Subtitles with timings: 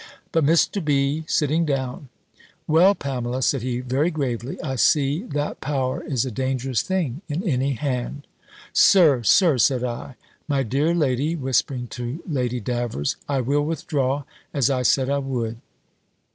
[0.31, 0.83] But Mr.
[0.83, 1.25] B.
[1.27, 2.09] sitting down,
[2.65, 7.43] "Well, Pamela," said he, very gravely, "I see that power is a dangerous thing in
[7.43, 8.25] any hand."
[8.73, 10.15] "Sir, Sir!" said I
[10.47, 14.23] "My dear lady," whispering to Lady Davers, "I will withdraw,
[14.55, 15.57] as I said I would."